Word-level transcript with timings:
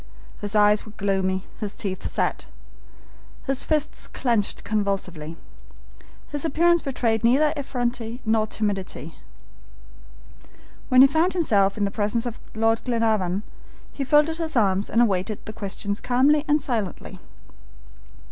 His 0.39 0.55
eyes 0.55 0.83
were 0.83 0.93
gloomy, 0.93 1.45
his 1.59 1.75
teeth 1.75 2.07
set, 2.07 2.47
his 3.45 3.63
fists 3.63 4.07
clenched 4.07 4.63
convulsively. 4.63 5.37
His 6.29 6.43
appearance 6.43 6.81
betrayed 6.81 7.23
neither 7.23 7.53
effrontery 7.55 8.19
nor 8.25 8.47
timidity. 8.47 9.17
When 10.89 11.01
he 11.01 11.07
found 11.07 11.33
himself 11.33 11.77
in 11.77 11.85
the 11.85 11.91
presence 11.91 12.25
of 12.25 12.39
Lord 12.55 12.81
Glenarvan 12.83 13.43
he 13.91 14.03
folded 14.03 14.37
his 14.37 14.55
arms 14.55 14.89
and 14.89 15.03
awaited 15.03 15.45
the 15.45 15.53
questions 15.53 16.01
calmly 16.01 16.45
and 16.47 16.59
silently. 16.59 17.19